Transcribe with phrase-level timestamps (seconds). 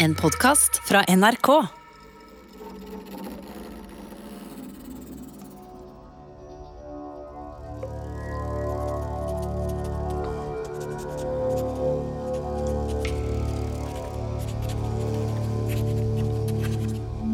[0.00, 1.48] En podkast fra NRK.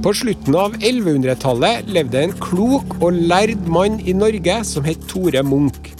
[0.02, 5.44] På slutten av 1100-tallet levde en klok og lærd mann i Norge som het Tore
[5.44, 5.92] Munch.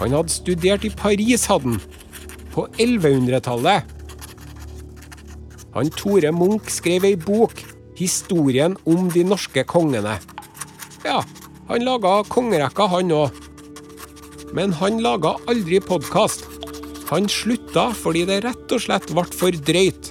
[0.00, 1.80] Han hadde studert i Paris, hadde han.
[2.56, 3.89] På 1100-tallet.
[5.74, 7.62] Han Tore Munch skrev ei bok,
[7.94, 10.18] 'Historien om de norske kongene'.
[11.04, 11.20] Ja,
[11.68, 13.30] han laga kongerekka, han òg.
[14.52, 16.46] Men han laga aldri podkast.
[17.10, 20.10] Han slutta fordi det rett og slett ble for drøyt.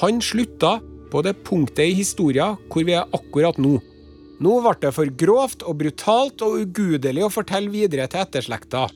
[0.00, 0.78] Han slutta
[1.10, 3.78] på det punktet i historien hvor vi er akkurat nå.
[4.38, 8.86] Nå ble det for grovt og brutalt og ugudelig å fortelle videre til etterslekta.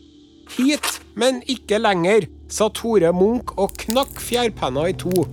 [0.54, 5.24] Hit, men ikke lenger, sa Tore Munch og knakk fjærpenna i to.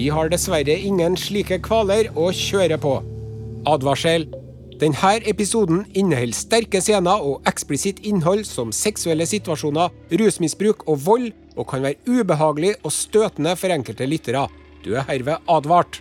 [0.00, 2.92] Vi har dessverre ingen slike kvaler å kjøre på.
[3.68, 4.22] Advarsel.
[4.80, 9.90] Denne episoden inneholder sterke scener og eksplisitt innhold som seksuelle situasjoner,
[10.22, 14.46] rusmisbruk og vold, og kan være ubehagelig og støtende for enkelte lyttere.
[14.80, 16.00] Du er herved advart.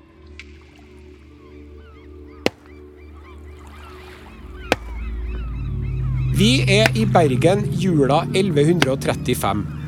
[6.40, 9.79] Vi er i Bergen jula 1135.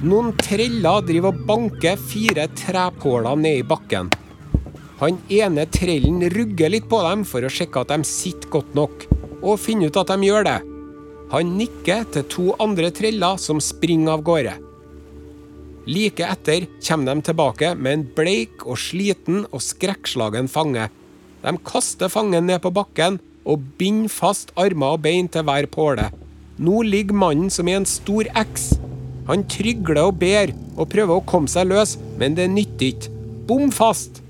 [0.00, 4.08] Noen treller driver og banker fire trepåler ned i bakken.
[5.02, 9.04] Han ene trellen rugger litt på dem for å sjekke at de sitter godt nok,
[9.44, 10.56] og finne ut at de gjør det.
[11.34, 14.56] Han nikker til to andre treller som springer av gårde.
[15.90, 20.88] Like etter kommer de tilbake med en bleik og sliten og skrekkslagen fange.
[21.44, 26.08] De kaster fangen ned på bakken og binder fast armer og bein til hver påle.
[26.60, 28.72] Nå ligger mannen som i en stor X.
[29.28, 33.12] Han trygler og ber og prøver å komme seg løs, men det nytter ikke.
[33.50, 34.22] Bom fast!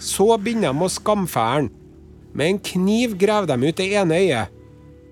[0.00, 1.70] Så begynner de å skamfære han.
[2.32, 4.52] Med en kniv graver de ut det ene øyet.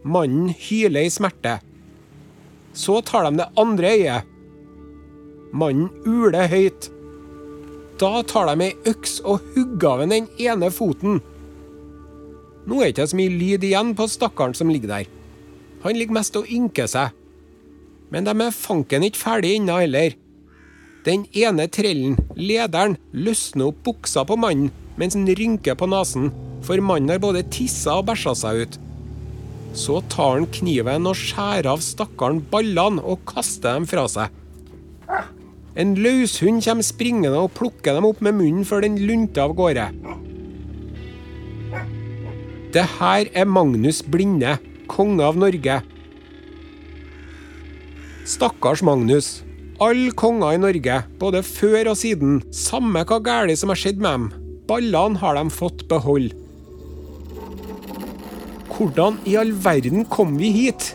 [0.08, 1.58] Mannen hyler i smerte.
[2.72, 4.30] Så tar de det andre øyet.
[5.52, 6.88] Mannen uler høyt.
[7.98, 11.18] Da tar de ei øks og hugger av den ene foten.
[12.68, 15.08] Nå er det ikke så mye lyd igjen på stakkaren som ligger der.
[15.82, 17.14] Han ligger mest og ynker seg.
[18.12, 20.16] Men de er fanken ikke ferdig ennå heller.
[21.06, 26.32] Den ene trellen, lederen, løsner opp buksa på mannen mens han rynker på nesen,
[26.66, 28.78] for mannen har både tissa og bæsja seg ut.
[29.78, 34.34] Så tar han kniven og skjærer av stakkaren ballene og kaster dem fra seg.
[35.78, 39.86] En løshund kommer springende og plukker dem opp med munnen før den lunter av gårde.
[42.74, 44.58] Det her er Magnus Blinde,
[44.90, 45.78] konge av Norge.
[48.28, 49.42] Stakkars Magnus.
[49.80, 54.10] Alle konger i Norge, både før og siden, samme hva galt som har skjedd med
[54.10, 54.26] dem,
[54.68, 56.36] ballene har de fått beholde.
[58.74, 60.90] Hvordan i all verden kom vi hit?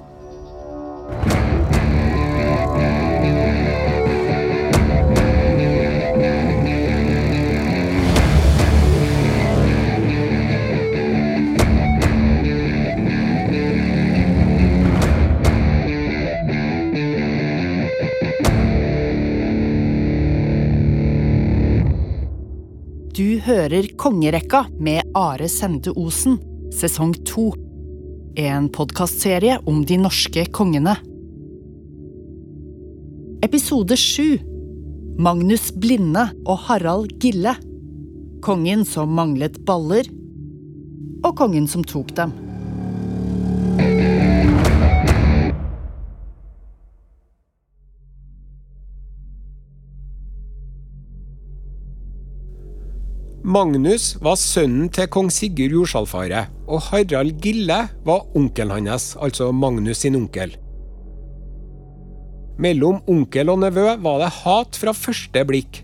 [23.14, 26.40] Du hører Kongerekka med Are Sende Osen,
[26.74, 27.52] sesong to.
[28.42, 30.96] En podkastserie om de norske kongene.
[33.46, 34.40] Episode sju
[35.22, 37.54] Magnus Blinde og Harald Gille.
[38.42, 40.10] Kongen som manglet baller,
[41.22, 42.34] og kongen som tok dem.
[53.54, 57.76] Magnus var sønnen til kong Sigurd Jordsalfaret, og Harald Gille
[58.08, 60.56] var onkelen hans, altså Magnus sin onkel.
[62.64, 65.84] Mellom onkel og nevø var det hat fra første blikk.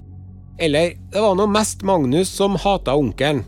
[0.58, 3.44] Eller, det var nå mest Magnus som hata onkelen.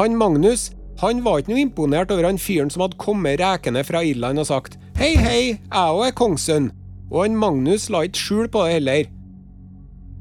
[0.00, 4.02] Han Magnus han var ikke noe imponert over han fyren som hadde kommet rekende fra
[4.06, 6.72] Irland og sagt Hei, hei, jeg òg er kongssønn.
[7.12, 9.10] Og han Magnus la ikke skjul på det heller.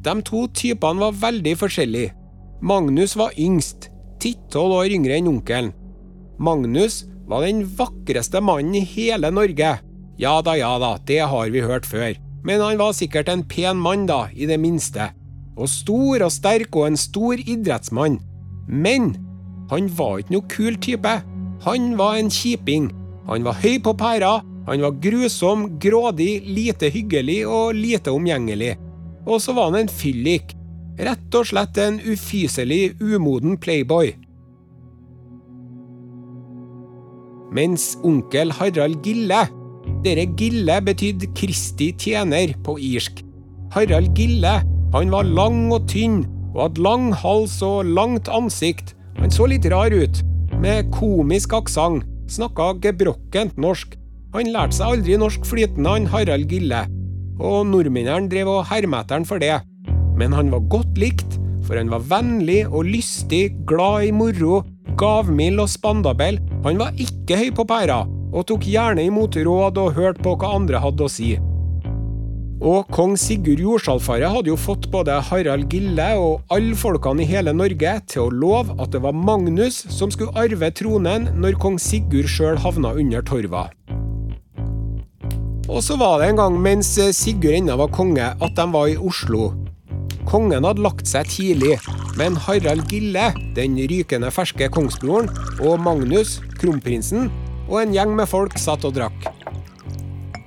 [0.03, 2.19] De to typene var veldig forskjellige.
[2.63, 3.89] Magnus var yngst,
[4.23, 5.73] ti-tolv år yngre enn onkelen.
[6.39, 9.73] Magnus var den vakreste mannen i hele Norge.
[10.15, 12.15] Ja da, ja da, det har vi hørt før.
[12.47, 15.09] Men han var sikkert en pen mann, da, i det minste.
[15.59, 18.21] Og stor og sterk og en stor idrettsmann.
[18.71, 19.11] Men
[19.67, 21.19] han var ikke noe kul type.
[21.67, 22.93] Han var en kjiping.
[23.27, 24.37] Han var høy på pæra,
[24.71, 28.77] han var grusom, grådig, lite hyggelig og lite omgjengelig.
[29.27, 30.55] Og så var han en fyllik.
[30.93, 34.11] Rett og slett en ufyselig, umoden playboy.
[37.53, 39.43] Mens onkel Harald Gille
[40.05, 43.23] Dere Gille betydde Kristi tjener på irsk.
[43.73, 44.53] Harald Gille
[44.93, 46.21] han var lang og tynn
[46.53, 48.93] og hadde lang hals og langt ansikt.
[49.17, 50.21] Han så litt rar ut,
[50.61, 53.97] med komisk aksent, snakka gebrokkent norsk.
[54.37, 56.85] Han lærte seg aldri norsk flytende, han Harald Gille,
[57.41, 59.57] og nordmennene drev og hermet etter han for det.
[60.19, 64.61] Men han var godt likt, for han var vennlig og lystig, glad i moro,
[64.99, 66.41] gavmild og spandabel.
[66.67, 70.53] Han var ikke høy på pæra, og tok gjerne imot råd og hørte på hva
[70.57, 71.33] andre hadde å si.
[72.63, 77.51] Og kong Sigurd Jordsalfaret hadde jo fått både Harald Gille og alle folkene i hele
[77.51, 82.31] Norge til å love at det var Magnus som skulle arve tronen når kong Sigurd
[82.31, 83.65] sjøl havna under torva.
[85.67, 88.95] Og så var det en gang mens Sigurd ennå var konge, at de var i
[88.95, 89.51] Oslo.
[90.29, 91.77] Kongen hadde lagt seg tidlig,
[92.19, 95.29] men Harald Gille, den rykende ferske kongsbroren,
[95.61, 97.29] og Magnus, kronprinsen,
[97.69, 99.27] og en gjeng med folk satt og drakk.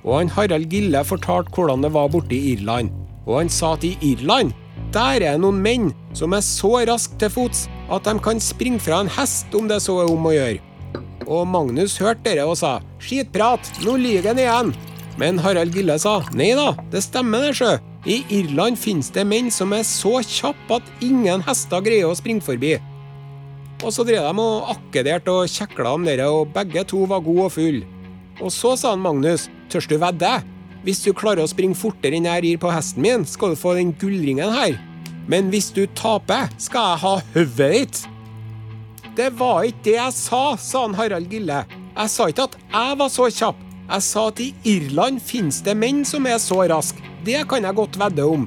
[0.07, 2.93] Og han Harald Gille fortalte hvordan det var borte i Irland.
[3.27, 4.53] Og han sa at i Irland,
[4.95, 9.01] der er noen menn som er så raske til fots at de kan springe fra
[9.03, 10.63] en hest om det så er om å gjøre.
[11.27, 14.71] Og Magnus hørte dere og sa skitprat, nå lyver han igjen.
[15.19, 17.75] Men Harald Gille sa nei da, det stemmer det, sjø.
[18.05, 22.45] I Irland finnes det menn som er så kjappe at ingen hester greier å springe
[22.45, 22.75] forbi.
[23.83, 27.47] Og så drev de og akkederte og kjekla om dere, og begge to var gode
[27.49, 27.85] og fulle.
[28.41, 30.29] Og så sa han Magnus, tørs du vedde?
[30.85, 33.73] Hvis du klarer å springe fortere enn jeg rir på hesten min, skal du få
[33.77, 34.77] den gullringen her.
[35.27, 38.03] Men hvis du taper, skal jeg ha hodet ditt.
[39.17, 41.63] Det var ikke det jeg sa, sa han Harald Gille.
[41.97, 43.65] Jeg sa ikke at jeg var så kjapp.
[43.87, 47.06] Jeg sa at i Irland finnes det menn som er så raske.
[47.27, 48.45] Det kan jeg godt vedde om.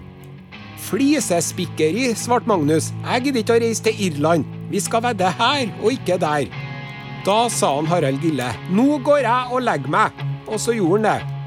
[0.81, 2.87] Flisespikkeri, svarte Magnus.
[3.05, 4.47] Jeg gidder ikke å reise til Irland.
[4.71, 6.47] Vi skal vedde her, og ikke der.
[7.27, 8.47] Da sa han Harald Gille.
[8.73, 10.25] Nå går jeg og legger meg.
[10.49, 11.40] Og så gjorde han det.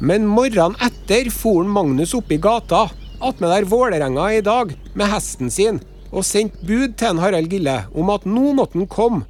[0.00, 2.84] Men morgenen etter for Magnus opp i gata,
[3.18, 5.80] attmed der Vålerenga i dag, med hesten sin,
[6.12, 9.26] og sendte bud til en Harald Gille om at nå måtte han komme.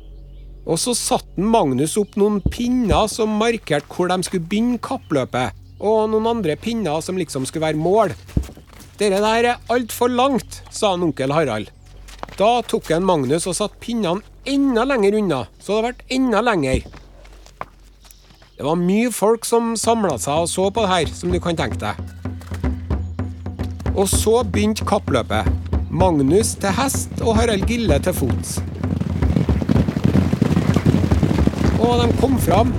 [0.69, 6.11] Og så satte Magnus opp noen pinner som markerte hvor de skulle begynne kappløpet, og
[6.13, 8.13] noen andre pinner som liksom skulle være mål.
[9.01, 11.73] Dere der er altfor langt, sa han onkel Harald.
[12.37, 16.85] Da tok en Magnus og satte pinnene enda lenger unna, så det ble enda lenger.
[18.59, 21.55] Det var mye folk som samla seg og så på det her, som du kan
[21.55, 21.95] tenke deg.
[23.95, 25.47] Og så begynte kappløpet.
[25.95, 28.57] Magnus til hest og Harald Gille til fots.
[31.79, 32.75] Og de kom fram.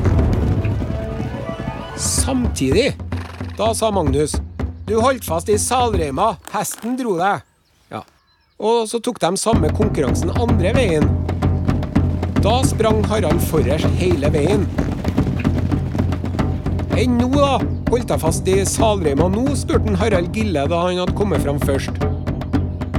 [1.95, 2.91] Samtidig.
[3.55, 4.35] Da sa Magnus
[4.83, 7.47] Du holdt fast i salreima, hesten dro deg.
[7.95, 8.03] Ja.
[8.59, 11.07] Og så tok de samme konkurransen andre veien.
[12.43, 14.67] Da sprang Harald forrest hele veien.
[16.97, 17.59] Enn nå, da?
[17.89, 19.45] Holdt jeg fast i salreima nå?
[19.57, 22.01] spurte Harald Gille da han hadde kommet fram først.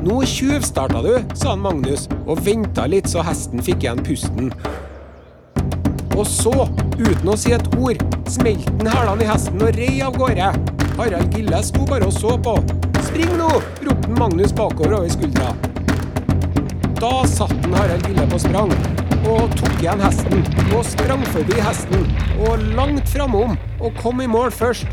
[0.00, 4.52] Nå tjuvstarta du, sa han Magnus, og venta litt så hesten fikk igjen pusten.
[6.16, 6.54] Og så,
[6.96, 8.00] uten å si et ord,
[8.30, 10.52] smelte han hælene i hesten og rei av gårde.
[10.96, 12.56] Harald Gille sto bare og så på.
[13.10, 13.50] Spring nå!
[13.84, 15.52] ropte Magnus bakover over skuldra.
[17.00, 18.72] Da satt Harald Gille på sprang
[19.28, 22.06] og tok igjen hesten og sprang forbi hesten
[22.46, 24.86] og langt framom og kom i mål først.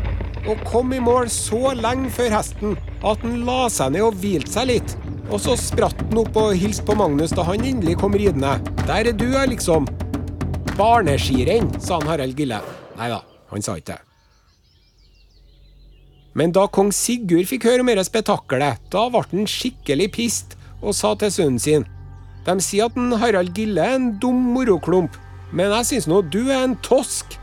[0.48, 4.54] Og kom i mål så lenge før hesten at han la seg ned og hvilte
[4.54, 4.96] seg litt.
[5.28, 8.56] Og så spratt han opp og hilste på Magnus da han endelig kom ridende.
[8.86, 9.88] Der er du, ja, liksom.
[10.78, 12.62] Barneskirenn, sa han Harald Gille.
[12.96, 13.20] Nei da,
[13.52, 14.04] han sa ikke det.
[16.38, 20.94] Men da kong Sigurd fikk høre om dette spetakkelet, da ble han skikkelig pist og
[20.94, 21.86] sa til sønnen sin
[22.46, 25.16] De sier at en Harald Gille er en dum moroklump,
[25.50, 27.34] men jeg syns nå du er en tosk.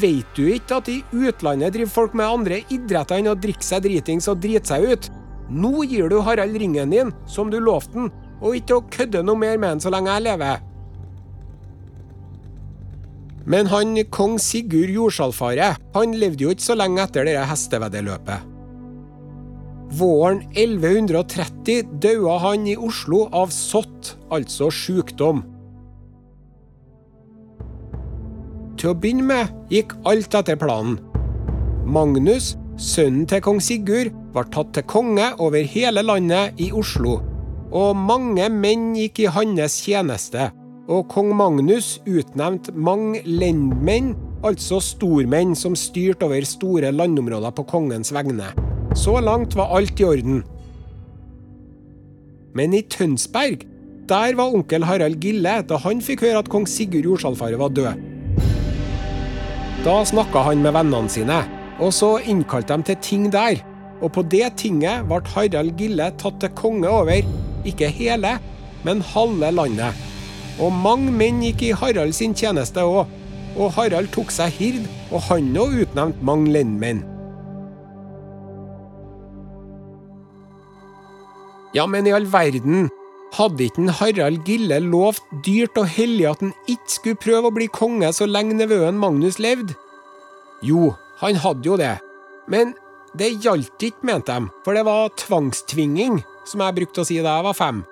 [0.00, 3.84] Veit du ikke at i utlandet driver folk med andre idretter enn å drikke seg
[3.86, 5.10] dritings og drite seg ut?
[5.54, 8.08] Nå gir du Harald ringen din, som du lovte den,
[8.40, 10.64] og ikke å kødde noe mer med han så lenge jeg lever.
[13.44, 18.50] Men han kong Sigurd Jordsalfaret, han levde jo ikke så lenge etter det hesteveddeløpet.
[19.94, 25.44] Våren 1130 døde han i Oslo av sott, altså sykdom.
[28.84, 30.98] Til å begynne med gikk alt etter planen.
[31.88, 37.14] Magnus sønnen til kong Sigurd, var tatt til konge over hele landet i Oslo,
[37.72, 40.50] og mange menn gikk i hans tjeneste,
[40.84, 44.12] og kong Magnus utnevnte mange lendmenn,
[44.44, 48.52] altså stormenn som styrte over store landområder på kongens vegne.
[48.92, 50.42] Så langt var alt i orden.
[52.52, 53.64] Men i Tønsberg,
[54.12, 58.10] der var onkel Harald Gille da han fikk høre at kong Sigurd Jordsalfaret var død.
[59.84, 61.42] Da snakka han med vennene sine,
[61.76, 63.58] og så innkalte de til ting der.
[64.00, 67.20] Og på det tinget ble Harald Gille tatt til konge over,
[67.68, 68.30] ikke hele,
[68.84, 69.92] men halve landet.
[70.56, 73.12] Og mange menn gikk i Harald sin tjeneste òg,
[73.60, 77.04] og Harald tok seg hird, og han òg utnevnte mange lendmenn.
[81.76, 82.88] Ja, men i all verden,
[83.34, 87.68] hadde ikke Harald Gille lovt dyrt og hellig at han ikke skulle prøve å bli
[87.72, 89.76] konge så lenge nevøen Magnus levde?
[90.64, 91.96] Jo, han hadde jo det,
[92.50, 92.72] men
[93.18, 97.38] det gjaldt ikke, mente de, for det var tvangstvinging, som jeg brukte å si da
[97.38, 97.84] jeg var fem.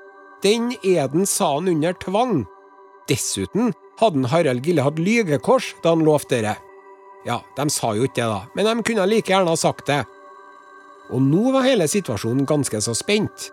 [0.43, 2.43] Den eden sa han under tvang.
[3.11, 3.71] Dessuten
[4.01, 6.57] hadde Harald Gille hatt lygekors da han lovte dere.
[7.27, 10.03] Ja, de sa jo ikke det, da, men de kunne like gjerne ha sagt det.
[11.13, 13.53] Og nå var hele situasjonen ganske så spent.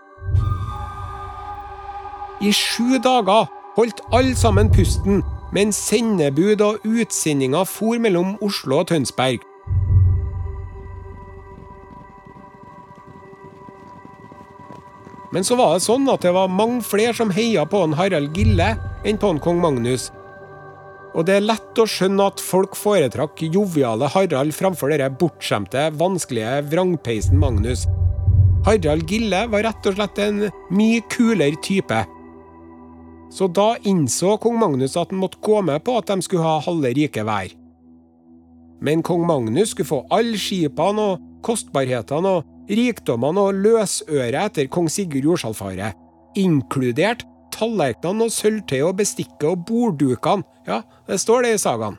[2.40, 5.24] I sju dager holdt alle sammen pusten
[5.56, 9.44] mens sendebud og utsendinger for mellom Oslo og Tønsberg.
[15.34, 18.34] Men så var det sånn at det var mange flere som heia på en Harald
[18.38, 18.72] Gille
[19.06, 20.08] enn på en kong Magnus.
[21.18, 26.64] Og det er lett å skjønne at folk foretrakk joviale Harald framfor denne bortskjemte, vanskelige
[26.72, 27.86] vrangpeisen Magnus.
[28.66, 32.00] Harald Gille var rett og slett en mye kulere type.
[33.30, 36.60] Så da innså kong Magnus at han måtte gå med på at de skulle ha
[36.66, 37.54] halve riket hver.
[38.82, 44.90] Men kong Magnus skulle få alle skipene og kostbarhetene og rikdommene og løsøret etter kong
[44.92, 45.98] Sigurd Jordsalfaret,
[46.40, 50.46] inkludert tallerkenene og sølvtøyet og bestikket og borddukene.
[50.70, 51.98] Ja, det står det i sagaen.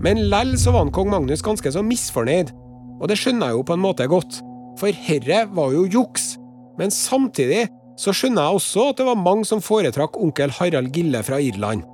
[0.00, 2.52] Men lell så var kong Magnus ganske så misfornøyd,
[3.00, 4.40] og det skjønner jeg jo på en måte godt,
[4.80, 6.34] for herre var jo juks.
[6.80, 7.66] Men samtidig
[8.00, 11.84] så skjønner jeg også at det var mange som foretrakk onkel Harald Gille fra Irland.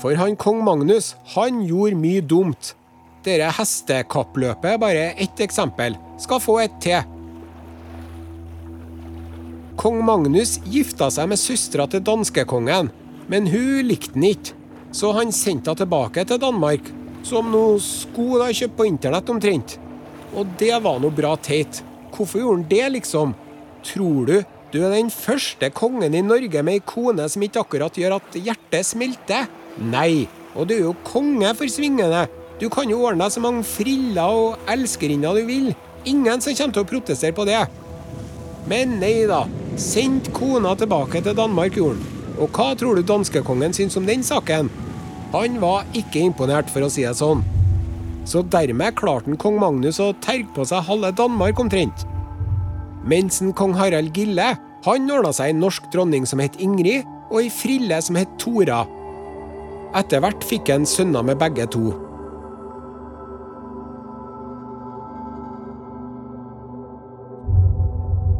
[0.00, 2.72] For han kong Magnus, han gjorde mye dumt.
[3.22, 5.98] Dere hestekappløpet er bare ett eksempel.
[6.18, 7.04] Skal få et til.
[9.80, 12.90] Kong Magnus gifta seg med søstera til danskekongen,
[13.30, 14.56] men hun likte han ikke,
[14.96, 16.90] så han sendte henne tilbake til Danmark,
[17.24, 19.76] som noen sko de kjøpt på internett omtrent.
[20.34, 21.84] Og det var noe bra teit.
[22.10, 23.36] Hvorfor gjorde han det, liksom?
[23.86, 27.96] Tror du du er den første kongen i Norge med ei kone som ikke akkurat
[27.98, 29.48] gjør at hjertet smelter?
[29.82, 32.28] Nei, og du er jo konge for svingene.
[32.60, 35.72] Du kan jo ordne deg så mange friller og elskerinner du vil.
[36.06, 37.64] Ingen som kommer til å protestere på det.
[38.70, 39.42] Men nei da.
[39.80, 42.18] Sendt kona tilbake til Danmark, gjorde han.
[42.40, 44.70] Og hva tror du danskekongen syns om den saken?
[45.34, 47.42] Han var ikke imponert, for å si det sånn.
[48.28, 52.06] Så dermed klarte kong Magnus å terge på seg halve Danmark omtrent.
[53.10, 54.52] Mens en kong Harald Gille
[54.84, 58.84] han ordna seg en norsk dronning som het Ingrid, og ei frille som het Tora.
[59.98, 61.90] Etter hvert fikk han sønner med begge to.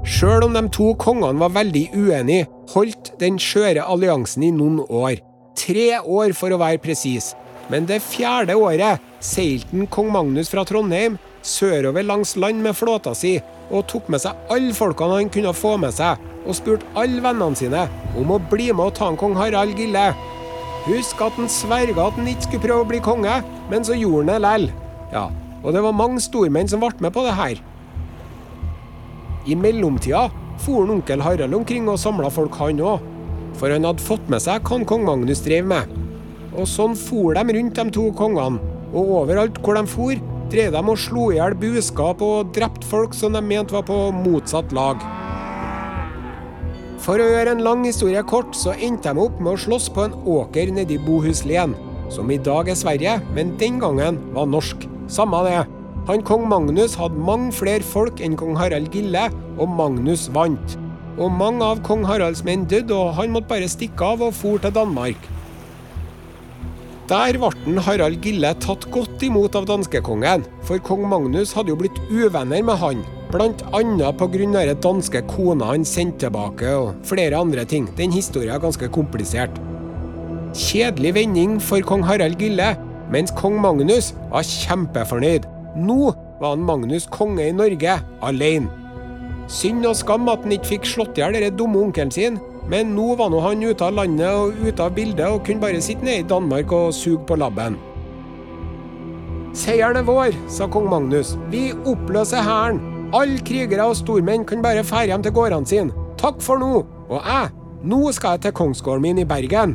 [0.07, 5.19] Sjøl om de to kongene var veldig uenige, holdt den skjøre alliansen i noen år.
[5.59, 7.33] Tre år, for å være presis.
[7.71, 13.39] Men det fjerde året seilte kong Magnus fra Trondheim sørover langs land med flåta si
[13.71, 17.59] og tok med seg alle folkene han kunne få med seg, og spurte alle vennene
[17.59, 17.87] sine
[18.19, 20.11] om å bli med og ta en kong Harald Gille.
[20.87, 24.25] Husk at han sverga at han ikke skulle prøve å bli konge, men så gjorde
[24.25, 24.69] han det lell.
[25.13, 25.29] Ja,
[25.61, 27.61] og det var mange stormenn som ble med på det her.
[29.49, 30.29] I mellomtida
[30.61, 33.07] for onkel Harald omkring og samla folk, han òg.
[33.61, 35.89] For han hadde fått med seg hva kong Magnus drev med.
[36.57, 38.61] Og sånn for de rundt de to kongene,
[38.91, 40.21] og overalt hvor de for,
[40.51, 43.99] drev de og slo i hjel buskap og drepte folk som de mente var på
[44.15, 45.03] motsatt lag.
[47.01, 50.05] For å gjøre en lang historie kort, så endte de opp med å slåss på
[50.05, 51.73] en åker nedi Bohuslän,
[52.13, 54.85] som i dag er Sverige, men den gangen var norsk.
[55.09, 55.63] Samme det.
[56.11, 60.77] Han kong Magnus hadde mange flere folk enn kong Harald Gille, og Magnus vant.
[61.21, 64.61] Og mange av kong Haralds menn døde, og han måtte bare stikke av og for
[64.61, 65.31] til Danmark.
[67.11, 71.97] Der ble Harald Gille tatt godt imot av danskekongen, for kong Magnus hadde jo blitt
[72.07, 73.01] uvenner med han,
[73.35, 74.29] annet pga.
[74.39, 77.89] den danske kona han sendte tilbake, og flere andre ting.
[77.97, 79.51] Den historien er ganske komplisert.
[80.55, 82.77] Kjedelig vending for kong Harald Gille,
[83.11, 85.51] mens kong Magnus var kjempefornøyd.
[85.83, 88.71] Nå var han Magnus konge i Norge, alene.
[89.51, 92.39] Synd og skam at han ikke fikk slått i hjel den dumme onkelen sin,
[92.71, 95.83] men nå var nå han ute av landet og ute av bildet og kunne bare
[95.83, 97.79] sitte nede i Danmark og suge på labben.
[99.57, 101.35] Seieren er vår, sa kong Magnus.
[101.51, 102.79] Vi oppløser hæren.
[103.11, 106.07] Alle krigere og stormenn kan bare fære hjem til gårdene sine.
[106.21, 106.85] Takk for nå.
[107.11, 107.51] Og jeg,
[107.83, 109.75] nå skal jeg til kongsgården min i Bergen.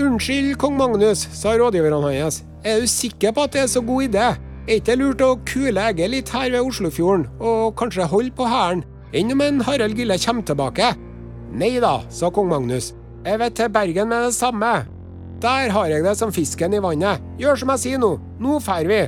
[0.00, 2.42] Unnskyld, kong Magnus, sa rådgiverne hans.
[2.64, 4.28] Er du sikker på at det er så god idé?
[4.68, 8.84] Er ikke lurt å kule egget litt her ved Oslofjorden, og kanskje holde på hæren,
[9.12, 10.92] enn om en Harald Gille kommer tilbake?
[11.50, 12.92] Nei da, sa kong Magnus.
[13.24, 14.72] Jeg vet til Bergen med det samme.
[15.40, 17.22] Der har jeg det som fisken i vannet.
[17.40, 18.14] Gjør som jeg sier nå.
[18.40, 19.00] Nå drar vi.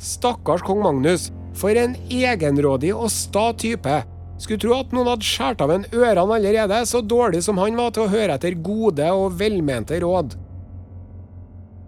[0.00, 1.28] Stakkars kong Magnus.
[1.56, 4.00] For en egenrådig og sta type.
[4.40, 7.92] Skulle tro at noen hadde skåret av en ørene allerede, så dårlig som han var
[7.92, 10.38] til å høre etter gode og velmente råd.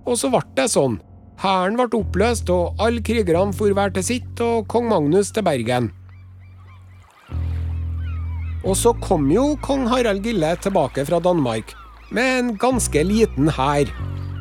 [0.04, 0.98] Og så ble det sånn.
[1.42, 5.88] Hæren ble oppløst, og alle krigerne for hver til sitt, og kong Magnus til Bergen.
[8.62, 11.72] Og så kom jo kong Harald Gille tilbake fra Danmark
[12.14, 13.90] med en ganske liten hær,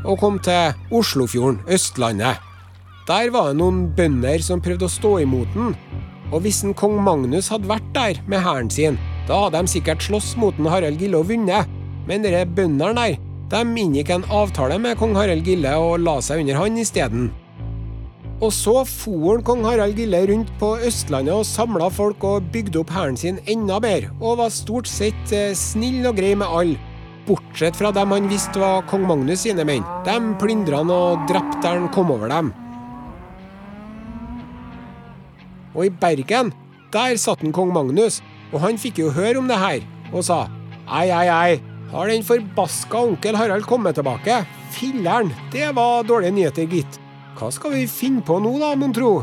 [0.05, 2.38] og kom til Oslofjorden, Østlandet.
[3.10, 5.74] Der var det noen bønder som prøvde å stå imot den,
[6.29, 10.05] og hvis en kong Magnus hadde vært der med hæren sin, da hadde de sikkert
[10.05, 11.65] slåss mot en Harald Gille og vunnet,
[12.05, 16.43] men dere bøndene der, de inngikk en avtale med kong Harald Gille og la seg
[16.43, 17.31] under han isteden.
[18.41, 22.93] Og så for kong Harald Gille rundt på Østlandet og samla folk og bygde opp
[22.96, 26.79] hæren sin enda bedre, og var stort sett eh, snill og grei med alle.
[27.27, 29.86] Bortsett fra dem han visste var kong Magnus sine menn.
[30.08, 32.50] De plyndra han og drepte der han kom over dem.
[35.75, 36.50] Og i Bergen,
[36.91, 40.48] der satt en kong Magnus, og han fikk jo høre om det her, og sa
[40.89, 44.41] ei, ei, ei, har den forbaska onkel Harald kommet tilbake?
[44.71, 47.00] Filler'n, det var dårlige nyheter, gitt.
[47.36, 49.13] Hva skal vi finne på nå, da, mon tro?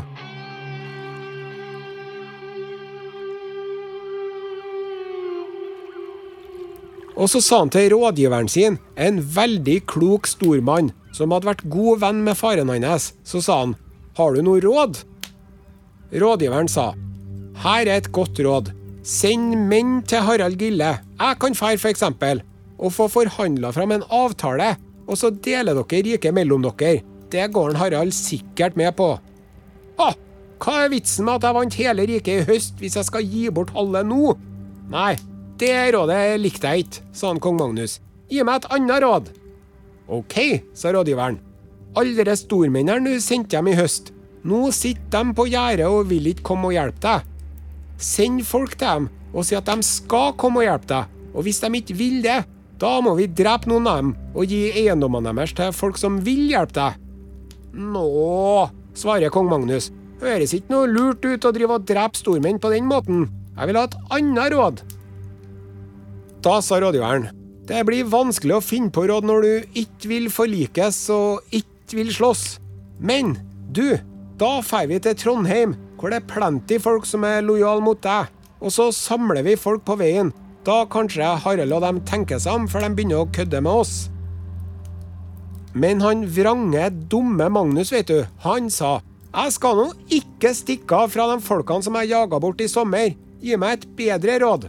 [7.19, 12.03] Og så sa han til rådgiveren sin, en veldig klok stormann, som hadde vært god
[12.05, 13.73] venn med faren hans, så sa han,
[14.15, 15.01] har du noe råd?
[16.15, 16.93] Rådgiveren sa,
[17.65, 18.71] her er et godt råd.
[19.03, 20.93] Send menn til Harald Gille.
[21.19, 22.43] Jeg kan fære, for eksempel,
[22.79, 24.73] og få forhandla fram en avtale,
[25.09, 27.01] og så deler dere riket mellom dere.
[27.29, 29.11] Det går en Harald sikkert med på.
[29.99, 30.07] Å,
[30.59, 33.49] hva er vitsen med at jeg vant hele riket i høst hvis jeg skal gi
[33.53, 34.33] bort halve nå?
[34.89, 35.13] Nei,
[35.61, 37.99] det rådet likte jeg ikke, sa han kong Magnus.
[38.31, 39.29] Gi meg et annet råd.
[40.09, 40.35] Ok,
[40.73, 41.37] sa rådgiveren.
[41.99, 44.13] Alle de stormennene du sendte dem i høst,
[44.45, 47.25] nå sitter de på gjerdet og vil ikke komme og hjelpe deg.
[47.99, 51.59] Send folk til dem og si at de skal komme og hjelpe deg, og hvis
[51.61, 52.39] de ikke vil det,
[52.79, 56.45] da må vi drepe noen av dem og gi eiendommene deres til folk som vil
[56.51, 56.99] hjelpe deg.
[57.75, 58.05] Nå,
[58.97, 59.89] svarer kong Magnus,
[60.21, 63.27] høres ikke noe lurt ut å drive og drepe stormenn på den måten.
[63.57, 64.81] Jeg vil ha et annet råd.
[66.45, 67.27] Da sa rådgiveren,
[67.67, 72.13] det blir vanskelig å finne på råd når du ikke vil forlikes og ikke vil
[72.15, 72.45] slåss.
[73.03, 73.35] Men
[73.75, 73.99] du,
[74.39, 78.31] da drar vi til Trondheim, hvor det er plenty folk som er lojale mot deg.
[78.63, 80.31] Og så samler vi folk på veien.
[80.67, 83.93] Da kanskje Harald og dem tenker seg om før de begynner å kødde med oss.
[85.73, 88.97] Men han vrange, dumme Magnus, vet du, han sa
[89.29, 93.11] jeg skal nå ikke stikke av fra de folkene som jeg jaga bort i sommer.
[93.45, 94.65] Gi meg et bedre råd.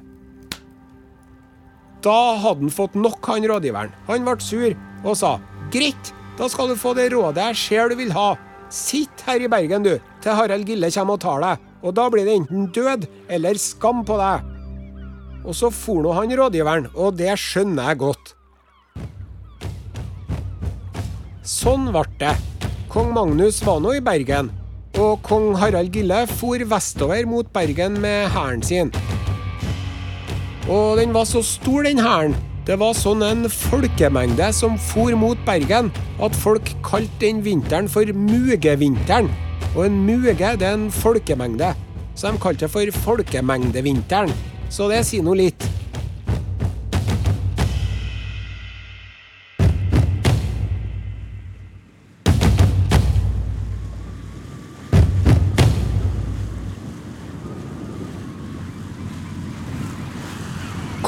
[2.05, 3.95] Da hadde han fått nok, han rådgiveren.
[4.09, 5.39] Han ble sur og sa
[5.73, 8.35] greit, da skal du få det rådet jeg ser du vil ha.
[8.71, 11.67] Sitt her i Bergen, du, til Harald Gille kommer og tar deg.
[11.81, 14.45] Og da blir det enten død eller skam på deg.
[15.45, 18.35] Og så for nå han rådgiveren, og det skjønner jeg godt.
[21.47, 22.35] Sånn ble det.
[22.91, 24.51] Kong Magnus var nå i Bergen,
[24.99, 28.93] og kong Harald Gille for vestover mot Bergen med hæren sin.
[30.71, 32.37] Og den var så stor, den hæren.
[32.69, 35.89] Det var sånn en folkemengde som for mot Bergen,
[36.23, 39.31] at folk kalte den vinteren for Mugevinteren.
[39.73, 41.73] Og en muge det er en folkemengde,
[42.15, 44.35] så de kalte det for Folkemengdevinteren.
[44.71, 45.67] Så det sier nå litt.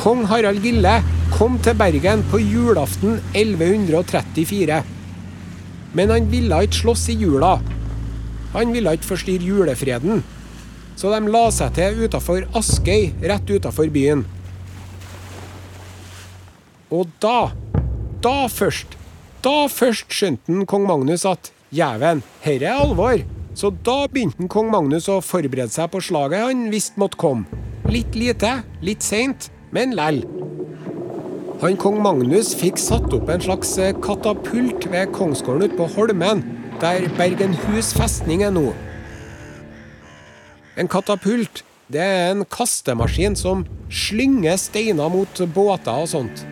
[0.02, 0.96] Kong Harald Gille
[1.30, 4.82] kom til Bergen på julaften 1134.
[5.94, 7.54] Men han ville ikke slåss i jula.
[8.56, 10.24] Han ville ikke forstyrre julefreden.
[11.02, 14.20] Så de la seg til utafor Askøy, rett utafor byen.
[16.94, 17.50] Og da,
[18.22, 18.94] da først,
[19.42, 23.24] Da først skjønte kong Magnus at jæven, herre er alvor.
[23.58, 27.58] Så da begynte kong Magnus å forberede seg på slaget han visste måtte komme.
[27.90, 30.22] Litt lite, litt seint, men lell.
[31.64, 36.46] Han kong Magnus fikk satt opp en slags eh, katapult ved kongsgården ute på Holmen,
[36.78, 38.68] der Bergenhus festning er nå.
[40.80, 46.44] En katapult det er en kastemaskin som slynger steiner mot båter og sånt.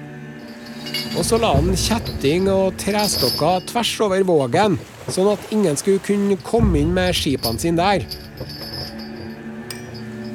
[1.17, 4.77] Og så la han kjetting og trestokker tvers over vågen,
[5.09, 8.05] sånn at ingen skulle kunne komme inn med skipene sine der.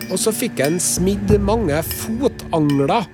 [0.09, 3.05] Og så fikk han smidd mange fotangler.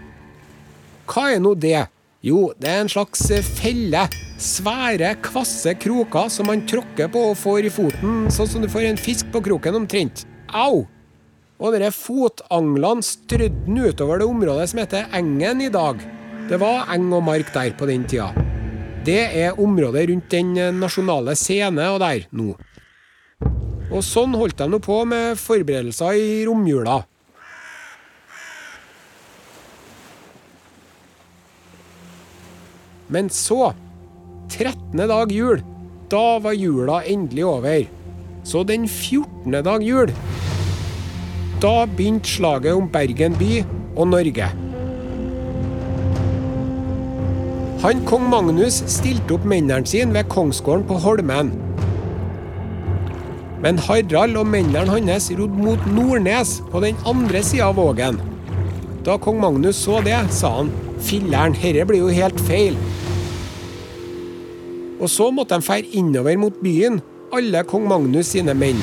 [1.11, 1.89] Hva er nå det?
[2.23, 4.07] Jo, det er en slags felle.
[4.41, 8.87] Svære, kvasse kroker som man tråkker på og får i foten, sånn som du får
[8.89, 10.25] en fisk på kroken omtrent.
[10.51, 10.85] Au!
[11.61, 16.01] Og disse fotanglene strødde han utover det området som heter Engen i dag.
[16.49, 18.31] Det var eng og mark der på den tida.
[19.05, 22.51] Det er området rundt den nasjonale scene og der nå.
[23.91, 27.01] Og sånn holdt de nå på med forberedelser i romjula.
[33.11, 33.73] Men så,
[34.49, 34.95] 13.
[34.95, 35.59] dag jul,
[36.11, 37.89] da var jula endelig over.
[38.47, 39.51] Så den 14.
[39.65, 40.13] dag jul,
[41.61, 43.61] da begynte slaget om Bergen by
[43.95, 44.47] og Norge.
[47.81, 51.51] Han kong Magnus stilte opp mennene sine ved kongsgården på Holmen.
[53.61, 58.17] Men Harald og mennene hans rodde mot Nordnes, på den andre sida av vågen.
[59.05, 62.77] Da kong Magnus så det, sa han filler'n, herre blir jo helt feil.
[65.01, 67.01] Og så måtte de fære innover mot byen,
[67.33, 68.81] alle kong Magnus sine menn.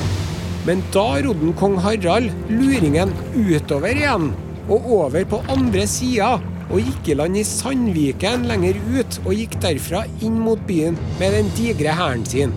[0.69, 4.27] Men da rodde kong Harald luringen utover igjen,
[4.69, 6.35] og over på andre sida,
[6.69, 11.33] og gikk i land i Sandviken lenger ut, og gikk derfra inn mot byen med
[11.33, 12.53] den digre hæren sin.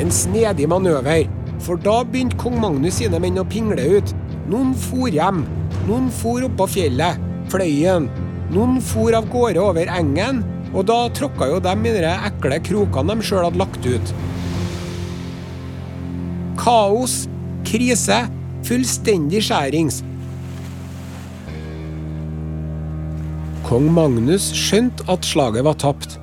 [0.00, 1.28] En snedig manøver,
[1.60, 4.16] for da begynte kong Magnus sine menn å pingle ut.
[4.48, 5.44] Noen for hjem,
[5.84, 7.20] noen for oppå fjellet,
[7.52, 8.08] Fløyen.
[8.56, 10.40] Noen for av gårde over engen,
[10.72, 14.16] og da tråkka jo dem i de ekle krokene de sjøl hadde lagt ut.
[16.64, 17.26] Kaos,
[17.68, 18.22] krise,
[18.64, 19.98] fullstendig skjærings.
[23.66, 26.16] Kong Magnus skjønte at slaget var tapt,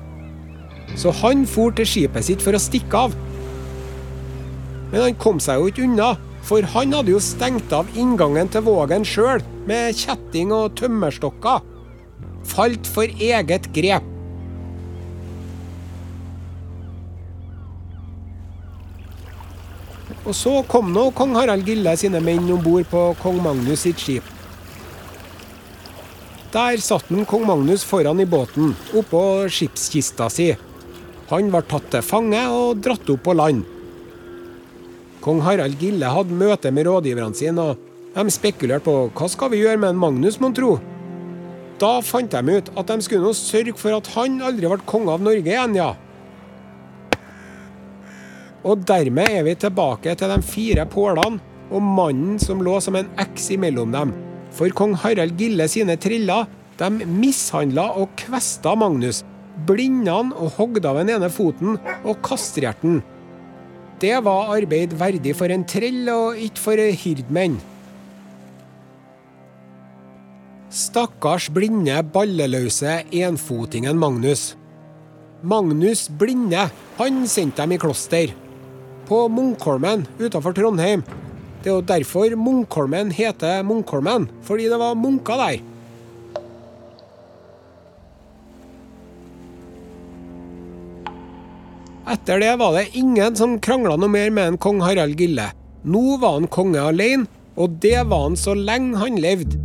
[0.98, 3.14] så han for til skipet sitt for å stikke av.
[4.90, 6.10] Men han kom seg jo ikke unna,
[6.42, 11.62] for han hadde jo stengt av inngangen til Vågen sjøl, med kjetting og tømmerstokker.
[12.50, 14.11] Falt for eget grep.
[20.32, 23.98] Og så kom nå kong Harald Gille sine menn om bord på kong Magnus sitt
[24.00, 24.24] skip.
[26.54, 29.20] Der satt den kong Magnus foran i båten, oppå
[29.52, 30.54] skipskista si.
[31.28, 33.66] Han var tatt til fange og dratt opp på land.
[35.20, 39.60] Kong Harald Gille hadde møte med rådgiverne sine, og de spekulerte på hva skal vi
[39.66, 40.78] gjøre med en Magnus, mon tro.
[41.76, 45.12] Da fant de ut at de skulle nå sørge for at han aldri ble konge
[45.12, 45.92] av Norge igjen, ja.
[48.62, 51.40] Og dermed er vi tilbake til de fire pålene
[51.72, 54.12] og mannen som lå som en X imellom dem.
[54.52, 56.46] For kong Harald Gille sine triller
[56.80, 59.22] de mishandla og kvesta Magnus,
[59.66, 63.02] blinda han og hogde av den ene foten og kastrerte han.
[64.02, 67.60] Det var arbeid verdig for en trell og ikke for hirdmenn.
[70.72, 74.54] Stakkars blinde, balleløse enfotingen Magnus.
[75.42, 78.32] Magnus Blinde, han sendte dem i kloster.
[79.08, 81.02] På Munkholmen utenfor Trondheim
[81.62, 85.60] det er jo derfor Munkholmen heter Munkholmen, fordi det var munker der.
[92.12, 95.46] Etter det var det ingen som krangla noe mer med en kong Harald Gille.
[95.86, 99.60] Nå var han konge alene, og det var han så lenge han levde.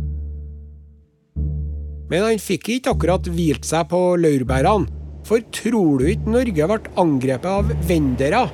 [2.08, 4.86] Men han fikk ikke akkurat hvilt seg på laurbærene,
[5.26, 8.46] for tror du ikke Norge ble angrepet av vendere?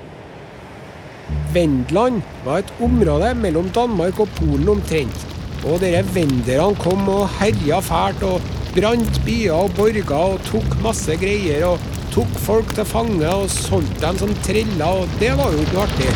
[1.55, 5.27] Vendland var et område mellom Danmark og Polen omtrent.
[5.65, 8.41] Og dere venderne kom og herja fælt og
[8.75, 14.03] brant byer og borger og tok masse greier og tok folk til fange og solgte
[14.03, 16.11] dem som treller, og det var jo ikke artig.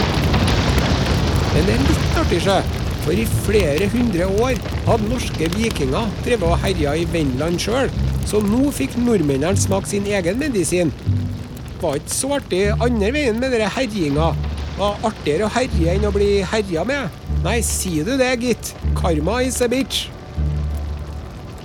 [1.55, 2.59] Men det er litt artig, sjø.
[3.05, 7.89] For i flere hundre år hadde norske vikinger drevet og herja i Vendland sjøl,
[8.29, 10.93] så nå fikk nordmennene smake sin egen medisin.
[10.99, 14.33] Det var ikke så artig andre veien med denne herjinga
[14.79, 17.15] var artigere å herje enn å bli herja med.
[17.43, 18.75] Nei, si du det, gitt.
[18.99, 20.07] Karma is a bitch.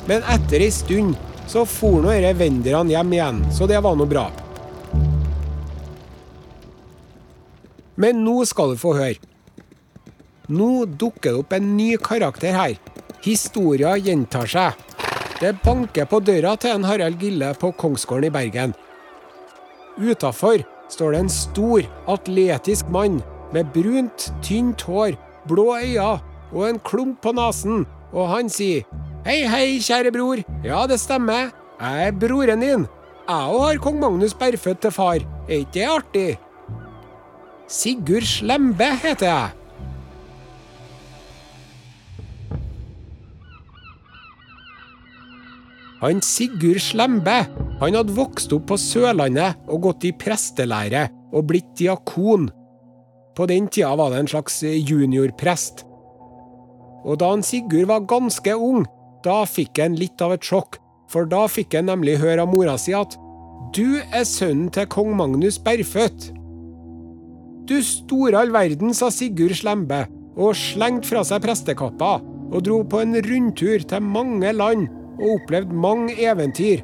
[0.09, 1.13] Men etter ei stund,
[1.47, 4.25] så for nå disse venderne hjem igjen, så det var nå bra.
[8.01, 9.21] Men nå skal du få høre.
[10.49, 12.75] Nå dukker det opp en ny karakter her.
[13.23, 14.81] Historia gjentar seg.
[15.39, 18.73] Det banker på døra til en Harald Gille på Kongsgården i Bergen.
[20.01, 23.21] Utafor står det en stor, atletisk mann
[23.53, 25.17] med brunt, tynt hår,
[25.49, 26.19] blå øyne
[26.53, 28.85] og en klump på nesen, og han sier
[29.23, 30.41] Hei, hei, kjære bror.
[30.67, 31.53] Ja, det stemmer.
[31.79, 32.81] Jeg er broren din.
[33.23, 35.23] Jeg òg har kong Magnus Berfødt til far.
[35.47, 36.31] Er ikke det artig?
[37.71, 39.49] Sigurd Slembe heter jeg.
[46.03, 47.39] Han Sigurd Slembe
[47.83, 52.49] han hadde vokst opp på Sørlandet og gått i prestelære og blitt diakon.
[53.33, 55.83] På den tida var det en slags juniorprest.
[57.03, 58.85] Og da han Sigurd var ganske ung,
[59.25, 60.77] da fikk han litt av et sjokk,
[61.11, 63.17] for da fikk han nemlig høre av mora si at
[63.73, 66.29] du er sønnen til kong Magnus Berfødt.
[67.67, 70.03] Du store all verden, sa Sigurd Slembe,
[70.37, 72.17] og slengte fra seg prestekappa
[72.53, 74.87] og dro på en rundtur til mange land
[75.19, 76.83] og opplevde mange eventyr.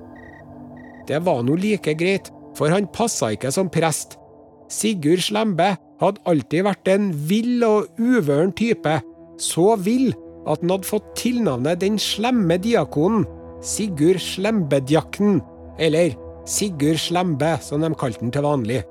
[1.09, 4.17] Det var nå like greit, for han passa ikke som prest.
[4.69, 8.99] Sigurd Slembe hadde alltid vært en vill og uvøren type,
[9.41, 10.11] så vill
[10.45, 13.25] at han hadde fått tilnavnet Den slemme diakonen,
[13.65, 15.41] Sigurd Slembedjakten,
[15.81, 16.13] eller
[16.47, 18.83] Sigurd Slembe, som de kalte han til vanlig.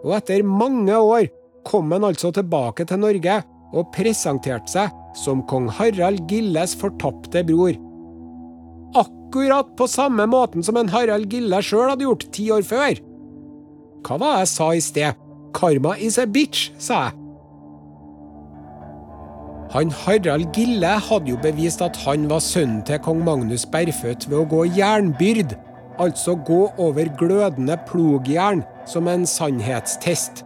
[0.00, 1.28] Og etter mange år
[1.68, 3.42] kom han altså tilbake til Norge
[3.76, 7.76] og presenterte seg som kong Harald Gilles fortapte bror.
[8.96, 12.98] Akkurat på samme måten som en Harald Gille sjøl hadde gjort ti år før.
[14.06, 15.26] Hva var det jeg sa i sted?
[15.54, 17.16] Karma is a bitch, sa jeg.
[19.70, 24.40] Han Harald Gille hadde jo bevist at han var sønnen til kong Magnus Berfødt ved
[24.40, 25.54] å gå jernbyrd,
[26.02, 30.42] altså gå over glødende plogjern som en sannhetstest.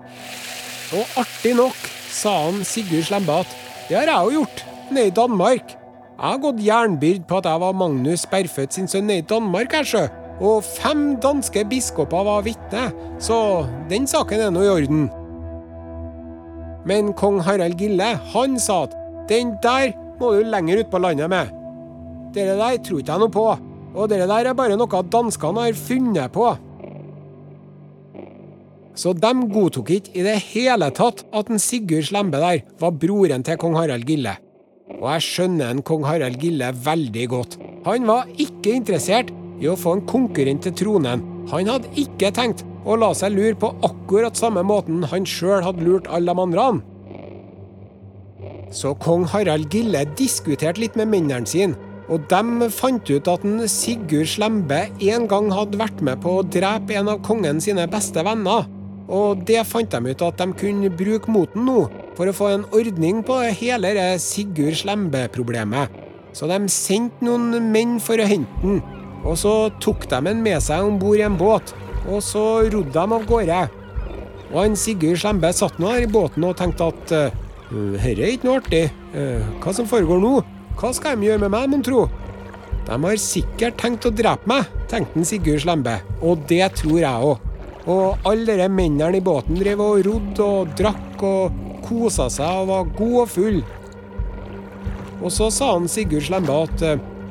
[0.92, 3.56] Og artig nok sa han Sigurd Slembe at
[3.88, 5.74] det har jeg jo gjort, nede i Danmark.
[6.14, 10.04] Jeg har gått jernbyrd på at jeg var Magnus Berfødt sin sønn i Danmark, kanskje?
[10.38, 12.84] Og fem danske biskoper var vitne,
[13.18, 15.08] så den saken er nå i orden.
[16.86, 18.94] Men kong Harald Gille, han sa at
[19.30, 21.50] den der må du lenger ut på landet med.
[22.34, 23.48] Dere der tror ikke jeg noe på,
[23.94, 26.52] og dere der er bare noe danskene har funnet på.
[28.94, 33.42] Så de godtok ikke i det hele tatt at en Sigurd Slembe der var broren
[33.42, 34.38] til kong Harald Gille.
[35.00, 37.58] Og jeg skjønner en kong Harald Gille veldig godt.
[37.84, 41.24] Han var ikke interessert i å få en konkurrent til tronen.
[41.52, 45.84] Han hadde ikke tenkt å la seg lure på akkurat samme måten han sjøl hadde
[45.84, 46.66] lurt alle de andre.
[48.74, 51.78] Så kong Harald Gille diskuterte litt med mennene sine,
[52.10, 56.46] og de fant ut at en Sigurd Slembe en gang hadde vært med på å
[56.56, 58.66] drepe en av kongen sine beste venner.
[59.08, 62.66] Og det fant de ut at de kunne bruke moten nå, for å få en
[62.74, 65.94] ordning på hele det Sigurd Slembe-problemet.
[66.34, 68.82] Så de sendte noen menn for å hente den,
[69.24, 71.74] og så tok de den med seg om bord i en båt,
[72.04, 73.62] og så rodde de av gårde.
[74.52, 77.16] Og han Sigurd Slembe satt nå her i båten og tenkte at
[77.74, 80.34] herre er ikke noe artig, uh, hva som foregår nå?
[80.78, 82.04] Hva skal de gjøre med meg, mon tro?
[82.84, 87.50] De har sikkert tenkt å drepe meg, tenkte Sigurd Slembe, og det tror jeg òg.
[87.90, 92.70] Og alle de mennene i båten drev og rodde og drakk og kosa seg og
[92.70, 93.60] var god og full.
[95.22, 96.84] Og så sa han Sigurd Slembe at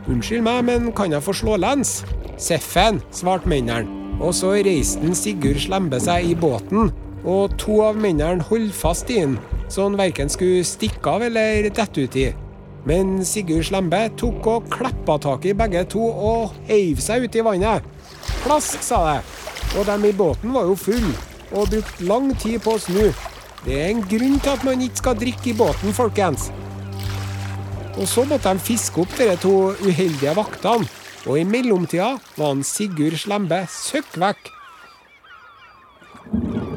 [0.09, 2.01] unnskyld meg, men kan jeg få slå lens?
[2.41, 4.01] Seffen, svarte mennene.
[4.21, 6.91] Og så reiste Sigurd Slembe seg i båten,
[7.23, 9.37] og to av mennene holdt fast i den,
[9.71, 12.27] så han verken skulle stikke av eller dette uti.
[12.87, 17.45] Men Sigurd Slembe tok og kleppa tak i begge to og heiv seg ut i
[17.45, 17.85] vannet.
[18.43, 19.21] Plask, sa det.
[19.77, 21.13] Og dem i båten var jo fulle
[21.53, 23.05] og brukte lang tid på å snu.
[23.63, 26.49] Det er en grunn til at man ikke skal drikke i båten, folkens.
[27.93, 29.53] Og så måtte de fiske opp de to
[29.85, 30.89] uheldige vaktene,
[31.23, 34.51] og i mellomtida var han Sigurd Slembe søkk vekk.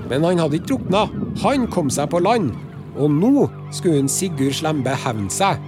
[0.06, 1.06] Men han hadde ikke drukna.
[1.42, 2.52] Han kom seg på land.
[2.96, 5.58] Og nå skulle han Sigurd Slembe hevne seg.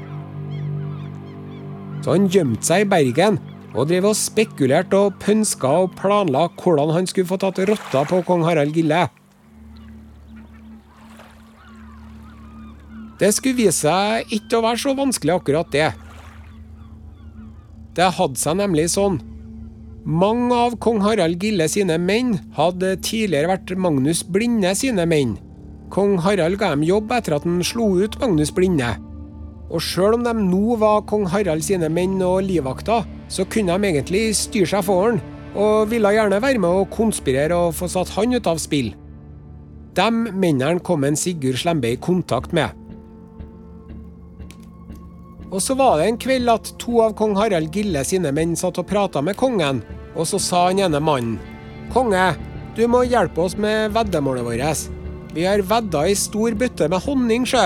[2.04, 3.40] Så han gjemte seg i Bergen
[3.74, 8.22] og drev og spekulerte og pønska og planla hvordan han skulle få tatt rotta på
[8.28, 9.08] kong Harald Gille.
[13.18, 15.88] Det skulle vise seg ikke å være så vanskelig akkurat det.
[17.98, 19.18] Det hadde seg nemlig sånn.
[20.08, 25.34] Mange av kong Harald Gille sine menn hadde tidligere vært Magnus Blinde sine menn.
[25.90, 28.94] Kong Harald ga dem jobb etter at han slo ut Magnus Blinde.
[29.68, 33.90] Og sjøl om de nå var kong Harald sine menn og livvakter, så kunne de
[33.90, 35.20] egentlig styre seg for han,
[35.58, 38.94] og ville gjerne være med å konspirere og få satt han ut av spill.
[39.98, 42.70] De mennene kom en Sigurd Slembe i kontakt med.
[45.48, 48.80] Og så var det en kveld at to av kong Harald Gille sine menn satt
[48.80, 49.80] og prata med kongen,
[50.14, 51.38] og så sa han ene mannen
[51.92, 52.34] Konge,
[52.76, 54.82] du må hjelpe oss med veddemålet vårt.
[55.32, 57.64] Vi har vedda ei stor bøtte med honning, sjø.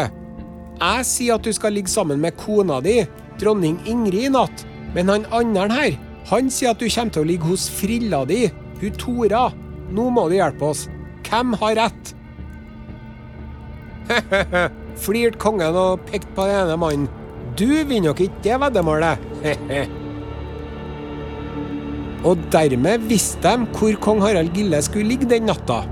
[0.78, 3.00] Jeg sier at du skal ligge sammen med kona di,
[3.40, 4.62] dronning Ingrid, i natt,
[4.94, 5.96] men han andre her,
[6.30, 8.44] han sier at du kommer til å ligge hos frilla di,
[8.78, 9.48] hun Tora.
[9.92, 10.86] Nå må du hjelpe oss.
[11.26, 12.14] Hvem har rett?
[15.02, 17.21] Flirte kongen og pekte på den ene mannen.
[17.58, 19.16] Du vinner nok ikke det veddemålet.
[22.28, 25.82] og dermed visste de hvor kong Harald Gille skulle ligge den natta.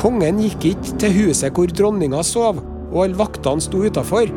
[0.00, 2.60] Kongen gikk ikke til huset hvor dronninga sov,
[2.92, 4.28] og alle vaktene sto utafor.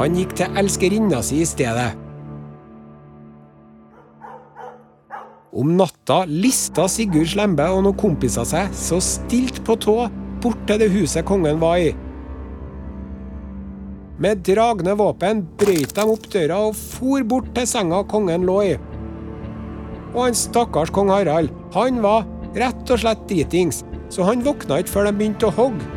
[0.00, 1.92] Han gikk til elskerinna si i stedet.
[5.50, 9.96] Om natta lista Sigurd Slembe og noen kompiser seg så stilt på tå
[10.40, 11.90] bort til det huset kongen var i.
[14.20, 18.74] Med dragne våpen brøyt de opp døra og for bort til senga kongen lå i.
[20.10, 22.26] Og han stakkars kong Harald, han var
[22.58, 23.80] rett og slett dritings,
[24.12, 25.88] så han våkna ikke før de begynte å hogge.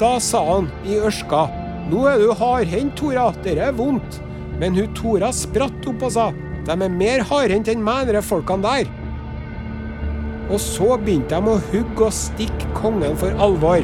[0.00, 1.46] Da sa han i ørska,
[1.88, 4.20] nå er du hardhendt, Tora, dette er vondt.
[4.60, 6.28] Men hun Tora spratt opp og sa,
[6.68, 8.92] de er mer hardhendt enn meg, de folkene der.
[10.52, 13.80] Og så begynte de å hugge og stikke kongen for alvor.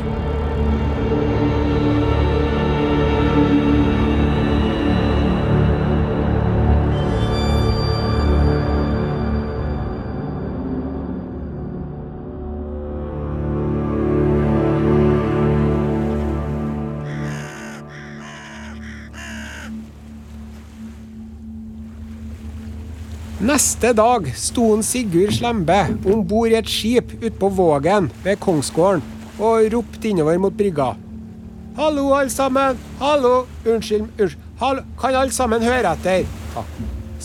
[23.56, 25.78] Neste dag sto en Sigurd Slembe
[26.12, 29.00] om bord i et skip ute på Vågen ved Kongsgården
[29.38, 30.90] og ropte innover mot brygga.
[31.78, 32.76] Hallo, alle sammen.
[33.00, 33.46] Hallo.
[33.64, 34.44] Unnskyld, unnskyld.
[34.60, 34.84] Hallo.
[35.00, 36.28] Kan alle sammen høre etter?
[36.52, 36.76] Takk.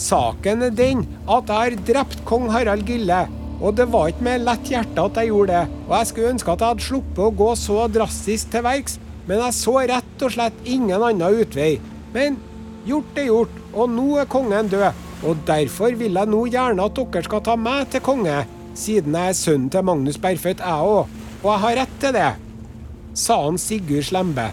[0.05, 3.25] Saken er den at jeg har drept kong Harald Gille.
[3.59, 5.83] Og det var ikke med lett hjerte at jeg gjorde det.
[5.89, 9.43] Og jeg skulle ønske at jeg hadde sluppet å gå så drastisk til verks, men
[9.49, 11.73] jeg så rett og slett ingen annen utvei.
[12.15, 12.39] Men
[12.87, 15.07] gjort er gjort, og nå er kongen død.
[15.21, 18.39] Og derfor vil jeg nå gjerne at dere skal ta meg til konge,
[18.77, 21.19] siden jeg er sønnen til Magnus Bergfødt, jeg òg.
[21.41, 22.31] Og jeg har rett til det,
[23.17, 24.49] sa han Sigurd Slembe.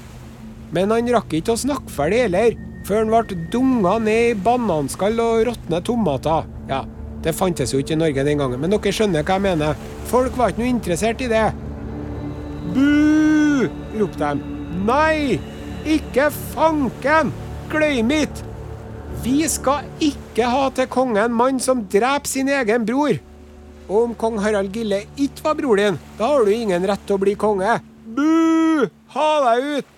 [0.74, 2.57] Men han rakk ikke å snakke ferdig heller,
[2.88, 6.48] før han ble dunga ned i bananskall og råtne tomater.
[6.68, 6.83] Ja,
[7.24, 9.87] det fantes jo ikke i Norge den gangen, men dere skjønner hva jeg mener.
[10.11, 11.46] Folk var ikke noe interessert i det.
[12.74, 13.68] Bu!
[13.98, 14.59] ropte de.
[14.88, 15.38] Nei!
[15.88, 17.33] Ikke fanken!
[17.72, 18.47] Glem it!
[19.24, 23.18] Vi skal ikke ha til konge en mann som dreper sin egen bror.
[23.88, 27.16] Og om kong Harald Gille ikke var bror din, da har du ingen rett til
[27.16, 27.78] å bli konge.
[28.14, 28.87] Bu!
[29.14, 29.92] Ha deg ut!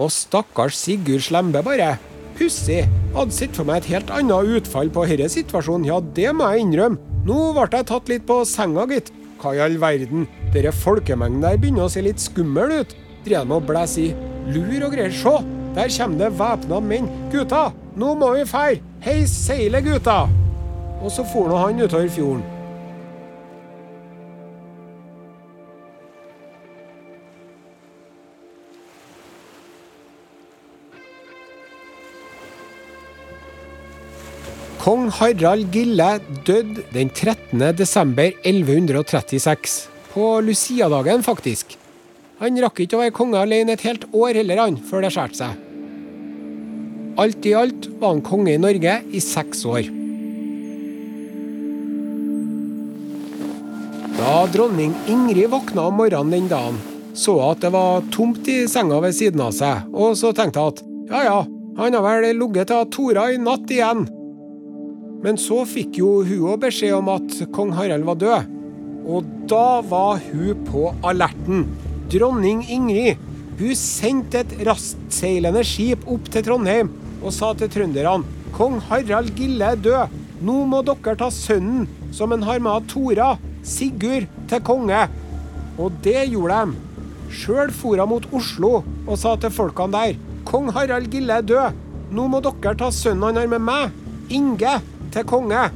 [0.00, 1.94] Og stakkars Sigurd Slembe, bare.
[2.38, 2.84] Pussig.
[3.16, 6.68] Hadde sett for meg et helt annet utfall på denne situasjonen, ja, det må jeg
[6.68, 7.00] innrømme.
[7.26, 9.10] Nå ble jeg tatt litt på senga, gitt.
[9.40, 10.28] Hva i all verden?
[10.54, 12.94] Dere folkemengden der begynner å se litt skummel ut.
[13.26, 14.10] Driver de å blæse i
[14.52, 15.12] lur og greier.
[15.12, 15.34] Se,
[15.76, 17.10] der kommer det væpna menn.
[17.32, 18.78] Gutta, nå må vi fær!
[19.04, 20.22] Heis seilet, gutta!
[21.00, 22.48] Og så for nå han utover fjorden.
[34.80, 36.06] Kong Harald Gille
[36.48, 37.60] døde den 13.
[37.76, 39.90] desember 1136.
[40.14, 41.76] På Lucia-dagen, faktisk.
[42.40, 45.36] Han rakk ikke å være konge alene et helt år heller, han, før det skar
[45.36, 45.69] seg.
[47.16, 49.88] Alt i alt var han konge i Norge i seks år.
[54.20, 56.78] Da dronning Ingrid våkna om morgenen den dagen,
[57.14, 60.74] så at det var tomt i senga ved siden av seg, og så tenkte hun
[60.74, 61.38] at ja ja,
[61.80, 64.06] han har vel ligget til Tora i natt igjen.
[65.24, 68.56] Men så fikk jo hun òg beskjed om at kong Harald var død.
[69.10, 71.66] Og da var hun på alerten.
[72.12, 73.18] Dronning Ingrid
[73.60, 76.88] hun sendte et rastseilende skip opp til Trondheim
[77.20, 80.16] og sa til trønderne Kong Harald Gille er død.
[80.42, 85.04] Nå må dere ta sønnen som en har med Tora, Sigurd, til konge.
[85.78, 86.78] Og det gjorde de.
[87.30, 90.18] Sjøl for hun mot Oslo og sa til folkene der
[90.48, 91.78] Kong Harald Gille er død.
[92.10, 93.94] Nå må dere ta sønnen han har med meg,
[94.34, 94.80] Inge,
[95.14, 95.68] til konge.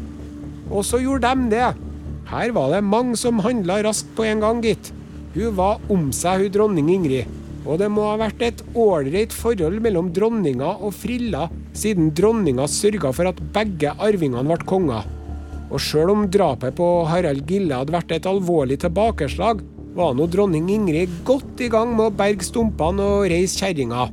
[0.71, 1.71] Og så gjorde de det.
[2.31, 4.91] Her var det mange som handla raskt på en gang, gitt.
[5.35, 7.44] Hun var om seg, hun dronning Ingrid.
[7.65, 11.47] Og det må ha vært et ålreit forhold mellom dronninga og Frilla,
[11.77, 15.07] siden dronninga sørga for at begge arvingene ble konger.
[15.73, 20.69] Og sjøl om drapet på Harald Gille hadde vært et alvorlig tilbakeslag, var nå dronning
[20.75, 24.09] Ingrid godt i gang med å berge stumpene og reise kjerringa.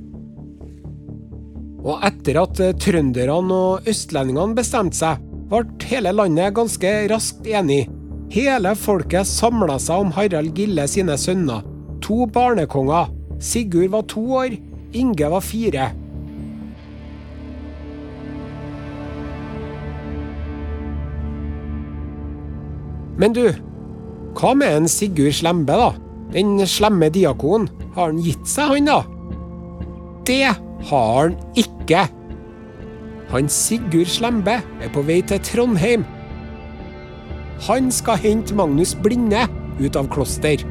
[1.81, 7.87] Og etter at trønderne og østlendingene bestemte seg, ble hele landet ganske raskt enig.
[8.31, 11.65] Hele folket samla seg om Harald Gille sine sønner.
[12.05, 13.09] To barnekonger.
[13.41, 14.53] Sigurd var to år,
[14.93, 15.89] Inge var fire.
[23.17, 23.47] Men du,
[24.37, 25.89] hva med en Sigurd Slembe, da?
[26.33, 27.69] Den slemme diakonen.
[27.95, 29.01] Har han gitt seg, han da?
[30.25, 30.53] Det
[30.89, 32.05] har han ikke.
[33.33, 36.05] Han Sigurd Slembe er på vei til Trondheim.
[37.67, 39.47] Han skal hente Magnus Blinde
[39.81, 40.61] ut av kloster.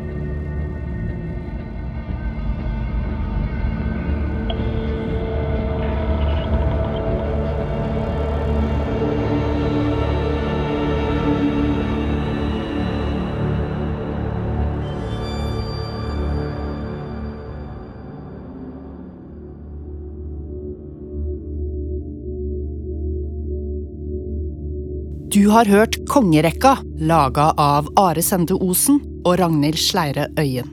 [25.51, 30.69] Har hørt Kongerekka, laga av Are Sende Osen og Ragnhild Sleire Øyen.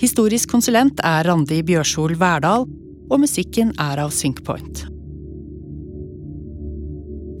[0.00, 2.66] Historisk konsulent er Randi Bjørsol Verdal,
[3.06, 4.84] og musikken er av Synkpoint.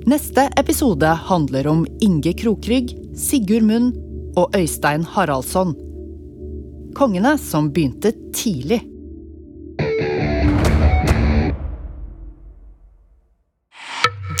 [0.06, 3.90] Neste episode handler om Inge Krokrygg, Sigurd Munn
[4.38, 5.74] og Øystein Haraldsson.
[6.96, 8.84] Kongene som begynte tidlig.